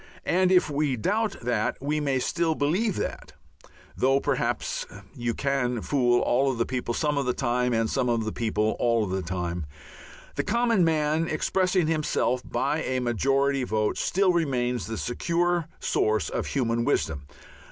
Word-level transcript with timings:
And 0.25 0.51
if 0.51 0.67
we 0.67 0.95
doubt 0.95 1.35
that 1.43 1.77
we 1.79 1.99
may 1.99 2.17
still 2.17 2.55
believe 2.55 2.95
that, 2.95 3.33
though 3.95 4.19
perhaps 4.19 4.87
"you 5.15 5.35
can 5.35 5.79
fool 5.83 6.21
all 6.21 6.51
the 6.55 6.65
people 6.65 6.95
some 6.95 7.19
of 7.19 7.27
the 7.27 7.35
time, 7.35 7.71
and 7.71 7.87
some 7.87 8.09
of 8.09 8.25
the 8.25 8.31
people 8.31 8.75
all 8.79 9.05
the 9.05 9.21
time," 9.21 9.67
the 10.37 10.43
common 10.43 10.83
man, 10.83 11.27
expressing 11.27 11.85
himself 11.85 12.41
by 12.43 12.81
a 12.81 12.99
majority 12.99 13.63
vote, 13.63 13.95
still 13.99 14.33
remains 14.33 14.87
the 14.87 14.97
secure 14.97 15.67
source 15.79 16.29
of 16.29 16.47
human 16.47 16.83
wisdom. 16.83 17.27